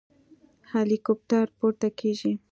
هليكاپټر 0.71 1.45
پورته 1.57 1.87
کېږي. 1.99 2.31